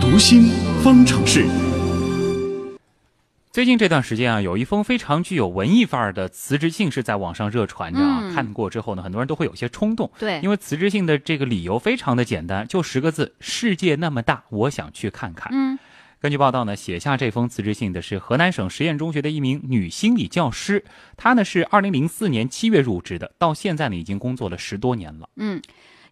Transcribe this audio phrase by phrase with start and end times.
[0.00, 0.44] 读心
[0.82, 1.46] 方程式。
[3.52, 8.20] 最近这段时间啊，有一封非常具有文艺范儿的辞职信是在网上热传着啊。
[8.22, 10.10] 嗯看过之后呢，很多人都会有些冲动。
[10.18, 15.50] 对因为辞职信的这个理由非常的简单，就十个字：世界那么大，我想去看看。
[15.52, 15.78] 嗯
[16.18, 20.84] 根据报道呢，写下这封辞职信的是河南省实验中学的一名女心理教师，
[21.16, 25.28] 她呢是二零零四年七月入职的，到现在呢已经工作了十多年了。
[25.36, 25.60] 嗯，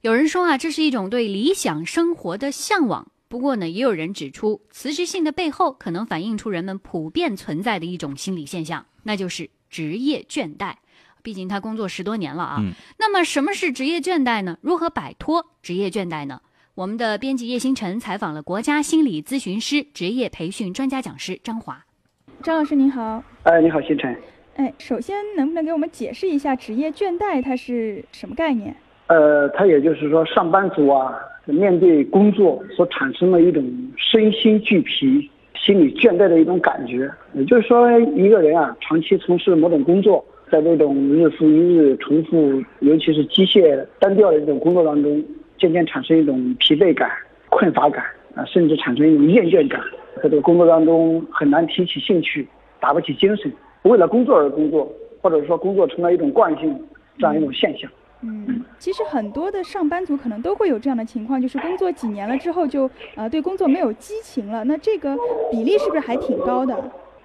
[0.02, 3.08] 有人说啊，这是一种对理想生活的向往。
[3.28, 10.72] 不过呢，也有人指出，辞职信的背后可能反映出人们普遍存在的一种心理现象，那就是职业倦怠。
[11.22, 12.56] 毕竟他工作十多年了啊。
[12.60, 14.56] 嗯那么什么是职业倦怠呢？
[14.62, 16.40] 如何摆脱职业倦怠呢？
[16.74, 21.84] 我们的编辑叶星辰采访了国家心理咨询师职业培训专家讲师张华。
[22.42, 24.16] 张老师您好，哎，你好，星辰。
[24.54, 28.74] 哎，首先能不能给我们解释一下职业倦怠它是什么概念？
[29.08, 31.12] 呃，它也就是说，上班族啊，
[31.52, 33.64] 面对工作所产生的一种
[33.96, 37.10] 身心俱疲、心理倦怠的一种感觉。
[37.34, 45.24] 也就是说，一个人啊，长期从事某种工作，在这种日复一日重复，尤其是机械单调的这种工作当中，
[45.58, 47.10] 渐渐产生一种疲惫感、
[47.48, 49.80] 困乏感啊，甚至产生一种厌倦感，
[50.16, 52.46] 在这个工作当中很难提起兴趣，
[52.78, 53.50] 打不起精神，
[53.82, 56.78] 为了工作而工作，或者说工作成了一种惯性，
[57.18, 57.90] 这样一种现象。
[58.78, 64.64] 其实很多的上班族可能都会有这样的情况，就是工作几年了之后就呃对工作没有激情了。
[64.64, 65.16] 那这个
[65.50, 66.76] 比例是不是还挺高的？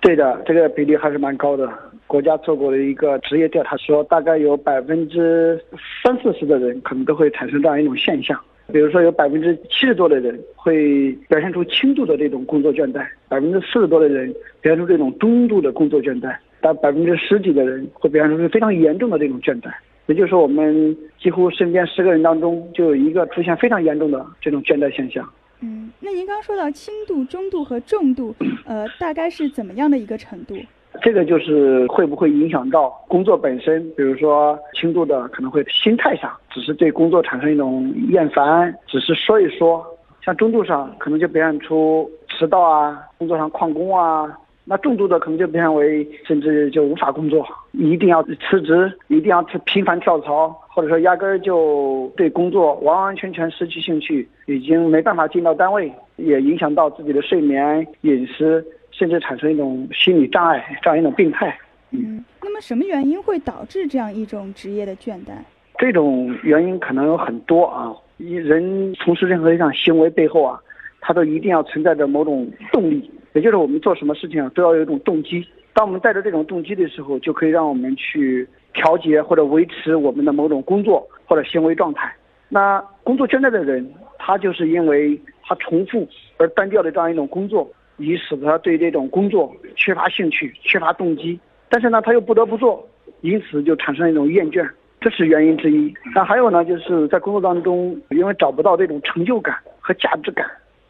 [0.02, 1.67] 对的，这个比例还是蛮高的。
[2.08, 5.59] 国家做过的一个职业调查说，大概有百分之
[6.03, 8.39] 三四十的人可能都会产生这样一种现象。
[8.71, 19.71] 比如说，有百分之七十多的人会表现出轻度的这种工作倦怠，百分之四十多的人表现出这种中度的工作倦怠，但百分之十几的人会表现出非常严重的这种倦怠。
[20.08, 25.28] 也就是说，我们几乎身边十个人当中就有一个出现非常严重的这种倦怠现象。
[25.62, 30.56] 嗯，那您刚刚说到轻度、中度和重度，呃，大概是怎么样的一个程度？
[31.02, 33.82] 这个就是会不会影响到工作本身？
[33.95, 39.82] 比如说轻度的可能会心态上，只是对工作产生一种厌烦，只是说一说；
[40.22, 44.38] 像中度上可能就表现出迟到啊，工作上旷工啊。
[44.66, 61.58] 那重度的可能就表现为甚至就无法工作，一定要辞职，一定要频繁跳槽，或者说压根儿就对工作完完全全失去兴趣，已经没办法进到单位，也影响到自己的睡眠、饮食，甚至产生一种心理障碍，这样一种病态。
[61.92, 65.34] 嗯，那么什么原因会导致这样一种职业的倦怠？
[65.78, 70.58] 这种原因可能有很多啊，一人从事任何一项行为背后啊，
[71.02, 75.45] 他都一定要存在着某种动力，也就是我们做什么事情，都要有一种动机。
[75.73, 82.14] 当我们带着这种动机的时候，就可以让我们去调节或者维持我们的某种工作或者行为状态。
[82.48, 86.08] 那工作倦怠的人，他就是因为他重复
[86.38, 87.67] 而单调的这样一种工作，
[87.98, 91.39] 以使得他对这种工作缺乏兴趣、缺乏动机。
[91.70, 92.88] 但是呢，他又不得不做，
[93.21, 94.70] 因此就产生一种厌倦，
[95.02, 95.92] 这是原因之一。
[96.14, 100.45] 那还有呢，就是在工作当中，因为找不到这种成就感和价值感，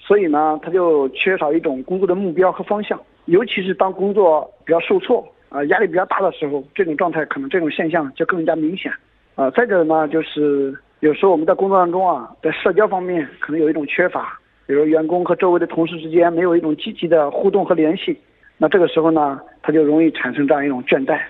[0.06, 3.00] 所以呢，他就缺少一种工作的目标和方向。
[3.25, 8.92] 尤其是当工作比较受挫啊、压力比较大的时候，这种状态可能这种现象就更加明显。
[9.36, 14.38] 啊、再者呢，就是有时候我们在工作当中啊，在社交方面可能有一种缺乏，
[14.68, 18.18] 比如员工和周围的同事之间没有一种积极的互动和联系，
[18.58, 21.22] 那这个时候呢，他就容易产生这样一种倦怠。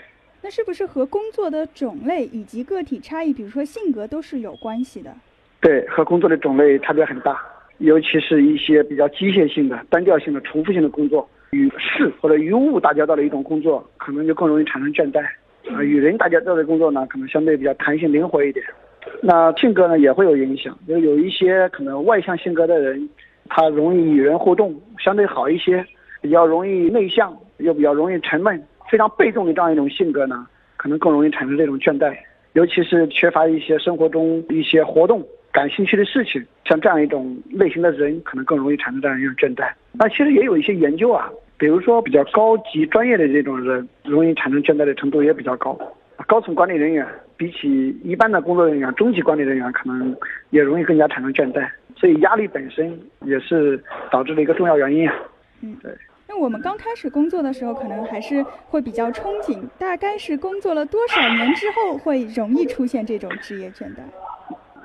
[0.42, 5.14] 那是不是和工作的种类以及个体差异，比如说性格都是有关系的？
[5.62, 7.40] 对，和工作的种类差别很大，
[7.84, 15.22] 尤其是一些比较机械性的、单调性的、重复性的工作，与事或者与物打交道的一种工作，可能就更容易产生倦怠。
[15.70, 18.66] 啊、与人打交道的工作呢，可能相对比较弹性灵活一点。
[19.22, 23.10] 那性格呢也会有影响，就有一些可能外向性格的人，
[23.50, 25.84] 他容易与人互动，相对好一些；
[26.22, 32.16] 比较容易内向，又比较容易沉闷、非常被动的这样一种性格呢，可能更容易产生这种倦怠。
[32.54, 35.22] 尤其是缺乏一些生活中一些活动、
[35.54, 39.72] 感兴趣的事情，像这样一种类型的人，可能更容易产生这样一种倦怠。
[39.92, 45.78] 那其实也有一些研究啊，比如说比较高级专业的这种人，容易产生倦怠的程度也比较高。
[46.28, 47.06] 高层管理人员
[47.38, 50.16] 比起一般的工作人员、中级管理人员，可能
[50.50, 51.70] 也容易更加产生倦怠。
[51.96, 53.82] 所以压力本身也是
[54.12, 55.16] 导致的一个重要原因啊。
[55.62, 55.92] 嗯，对。
[56.28, 64.00] 那我们刚开始工作的时候，可能还是会比较憧憬，大概是工作了多少年之后会容易出现这种职业倦怠？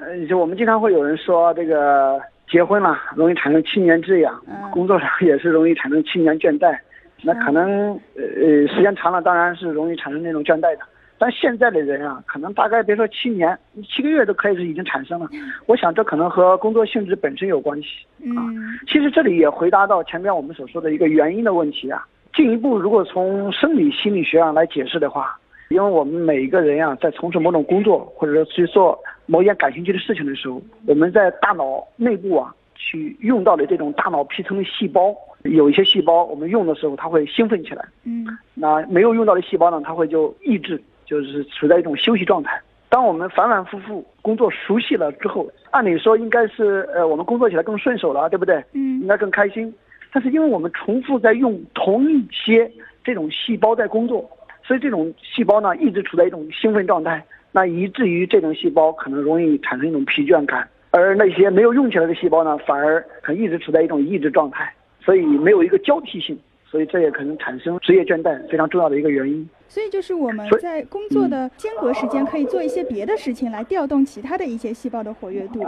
[0.09, 2.19] 呃，就我们经常会有人说这个
[2.51, 6.75] 结婚了容易产生七年之痒，嗯工作上 也是容易产生七年倦怠。
[7.23, 10.79] 那可能呃呃时间长了，当然是容易产生那种倦怠的。
[11.19, 15.29] 但现在的人啊，可能大概别说七年，七个月都可以是已经产生了。
[15.67, 17.89] 我想这可能和工作性质本身有关系
[18.35, 18.41] 啊。
[18.49, 22.07] 嗯其实这里也回答到前面我们所说的一个原因的问题啊。
[22.35, 25.37] 进一步，如果从生理心理学上来解释的话，
[25.69, 28.97] 因为我们每一个人啊、在从事某种工作或者说去做
[29.31, 42.59] 某一件感兴趣的事情的时候，我们在大脑内部啊去用到的这种大脑皮层的细胞，有一些细胞我们用的时候它会兴奋起来，嗯那没有用到的细胞呢，它会就抑制，就是处在一种休息状态。
[42.89, 48.57] 当我们反反复复工作熟悉了之后，按理说应该是呃我们工作起来更顺手了，对不对？
[48.73, 49.73] 嗯应该更开心。
[50.11, 52.71] 但是因为我们重复在用同一些
[53.05, 54.27] 这种细胞在工作，
[54.65, 57.23] 所以这种细胞呢一直处在一种兴奋状态，
[57.53, 69.49] 那以至于这种细胞可能容易产生一种疲倦感，而那些没有用起来的细胞呢，反而可能一直处在一种抑制状态，所以没有一个交替性，所以这也可能产生职业倦怠非常重要的一个原因。
[69.71, 75.63] 所以就是我们在工作的间隔时间可以做一些别的事情来调动其他的一些细胞的活跃度。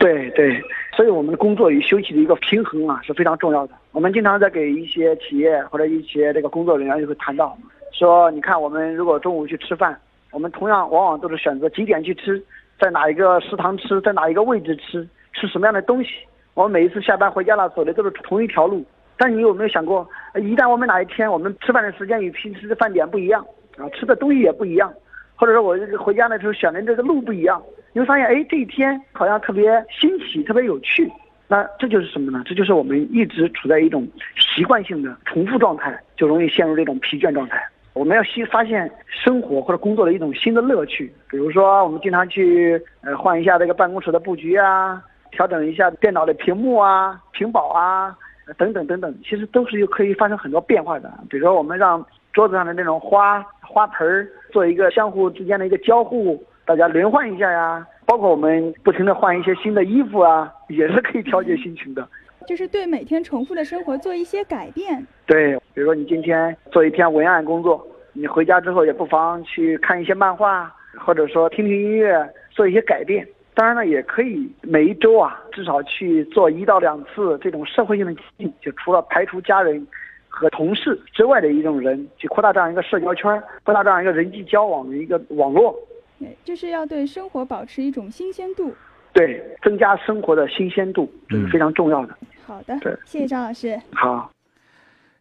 [0.00, 0.60] 对对，
[0.96, 3.74] 所以我们的工作与休息的一个平衡啊是非常重要的。
[3.92, 7.56] 我们经常在给一些企业或者一些这个工作人员就会谈到，
[7.92, 9.96] 说你看我们如果中午去吃饭，
[10.34, 12.42] 我们同样往往都是选择几点去吃，
[12.80, 16.10] 在哪一个食堂吃，在哪一个位置吃，吃什么样的东西。
[16.54, 18.84] 我们每一次下班回家了走的都是同一条路，
[19.16, 23.46] 但你有没有想过，一旦我们哪一天我们吃饭的时间与平时的饭点不一样，
[23.78, 24.92] 啊，吃的东西也不一样，
[25.36, 31.08] 或者说我回家的时候选的这个路不一样，你会发现，哎，这一天好像特别新奇，特别有趣。
[31.46, 32.42] 那这就是什么呢？
[32.44, 37.62] 这就是我们一直处在一种习惯性的重复状态，就容易陷入这种疲倦状态。
[37.94, 45.00] 我们要新发现生活或者工作的一种新的乐趣，比如说我们经常去呃换一下这个办公室的布局啊，
[45.30, 48.16] 调整一下电脑的屏幕啊、屏保啊
[48.58, 51.08] 等等等等，其实都是有可以发生很多变化的。
[51.30, 57.86] 比如说我们让桌子上的那种花花盆儿做一个相互之间的一个交互，大家轮换一下呀。
[58.06, 62.06] 包括我们不停的换一些新的衣服啊，也是可以调节心情的。
[62.44, 65.06] 就是对每天重复的生活做一些改变。
[65.26, 73.26] 对，比如说你今天做一篇文案工作，你回家之后也不妨去看一些漫画，或者说听听音乐，做一些改变。
[73.54, 79.86] 当然了，也可以每一周啊，至少去做一到两次这种社会性的激励，就除了排除家人
[80.28, 85.74] 和同事之外的一种人，去扩大这样一个社交圈，扩大这样一个人际交往的一个网络。
[86.18, 88.74] 对，就是要对生活保持一种新鲜度。
[89.12, 92.18] 对，增加生活的新鲜度，这是非常重要的。
[92.46, 93.80] 好的对，谢谢张老师。
[93.92, 94.30] 好。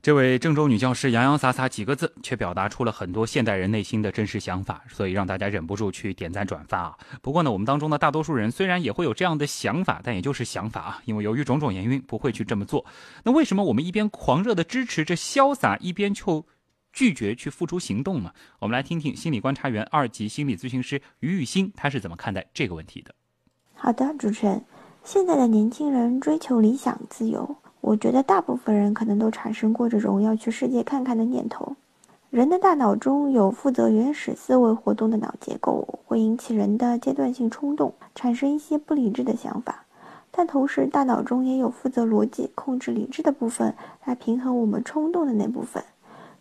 [0.01, 6.97] 这位郑州女教师洋洋洒洒几个字，却表达出了很多现代人内心的真实想法，所以让大家忍不住去点赞转发啊。
[7.21, 12.85] 不过呢，我们当中的大多数人虽然也会有这样的想法，但也就是想法啊，因为由于种种原因不会去这么做。
[13.23, 16.45] 那为什么我们一边狂热的支持着潇洒，一边就
[16.91, 18.33] 拒绝去付出行动呢？
[18.59, 23.15] 我们来听听心理观察员、二级心理咨询师于玉兴他是怎么看待这个问题的。
[23.73, 24.65] 好的，主持人，
[25.05, 31.75] 现在的年轻人追求理想自由，我觉得大部分人可能都产生过这种要去世界看看的念头。
[32.29, 39.83] 人的大脑中有负责原始思维活动的脑结构，会引起人的阶段性冲动，产生一些不理智的想法。
[40.31, 45.83] 但同时，大脑中也有负责逻辑、控制理智的部分，来平衡我们冲动的那部分。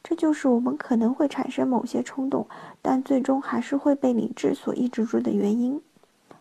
[0.04, 2.46] 这就是我们可能会产生某些冲动，
[2.80, 5.80] 但最终还是会被理智所抑制住的原因。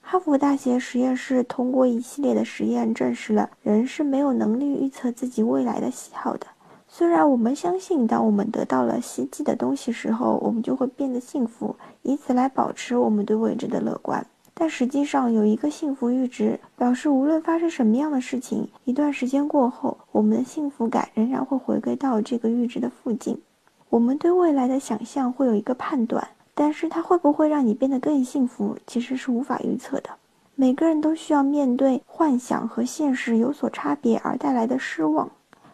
[0.02, 6.48] 哈佛大学实验室通过一系列的实验证实了人是没有能力预测自己未来的喜好的。
[6.88, 14.26] 虽然我们相信，当我们得到了希冀的东西时候，我们就会变得幸福，以此来保持我们对未知的乐观。
[14.54, 23.42] 但实际上，有一个幸福阈值，表示无论发生什么样的事情，一段时间过后，我们的幸福感仍然会回归到这个阈值的附近。
[23.90, 26.28] 我们对未来的想象会有一个判断。
[26.62, 30.12] 但是它会不会让你变得更幸福，其实是无法预测的。
[30.54, 35.28] 每个人都需要面对幻想和现实有所差别而带来的失望。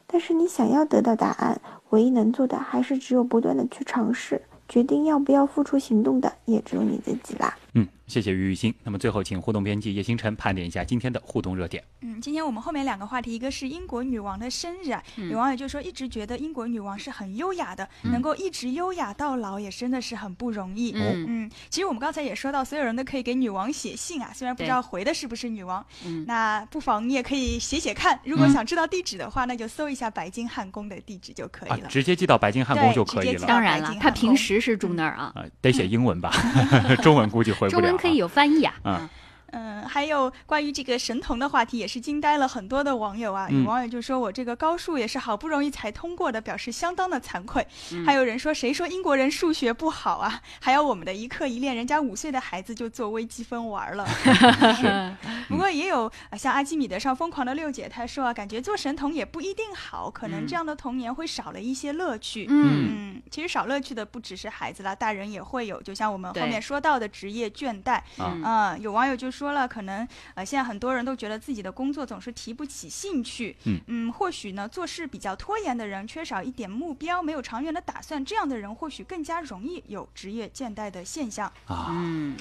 [0.06, 4.42] 但是你想要得到答案，唯一能做的还是只有不断的去尝试。
[4.70, 7.54] 决定要不要付出行动的，也只有你自己啦。
[7.74, 8.74] 嗯，谢谢于雨欣。
[8.84, 11.84] 那么最后，请互动编辑叶星辰盘点一下今天的互动热点。
[12.02, 20.94] 嗯，今天我们后面两个话题，一个是英国女王的生日啊，嗯有网友就说一直觉得英国女王是很优雅的，嗯能够一直优雅到老，也真的是很不容易。
[20.96, 28.18] 嗯嗯，其实我们刚才也说到，所有人都可以给女王写信啊，虽然不知道回的是不是女王，嗯那不妨你也可以写写看。
[28.24, 33.46] 如果想知道地址的话，那就搜一下白金汉宫的地址就可以啊了。，直接寄到白金汉宫就可以了。
[33.46, 36.32] 当然了，他平时是住那儿啊，啊，得写英文吧，
[37.04, 38.74] 中文估计回不了可以有翻译啊。
[38.84, 39.10] 嗯
[39.52, 43.48] 嗯，还有关于这个神童的话题，也是惊呆了很多的网友啊。
[43.50, 47.66] 嗯有网友就说我这个高数也是好不容易才通过的，表示相当的惭愧。
[48.06, 50.42] 还有人说谁说英国人数学不好啊？
[50.60, 54.08] 还有我们的一课一练，人家五岁的孩子就做微积分玩了。
[55.48, 62.46] 不过也有呃像阿基米德上疯狂的六姐，她说啊，感觉做神童也不一定好，可能这样的童年会少了一些乐趣。
[62.50, 68.02] 嗯嗯，其实少乐趣的不只是孩子啦，大人也会有，就像我们后面说到的职业倦怠。
[68.18, 68.38] 啊
[68.76, 73.56] 嗯，有网友就说了，可能呃现在很多人都觉得自己的工作总是提不起兴趣。
[73.88, 81.52] 嗯或许呢做事比较拖延的人，缺少一点目标，没有长远的打算，这样的人或许更加容易有职业倦怠的现象。
[81.66, 81.88] 啊。
[81.92, 82.36] 嗯。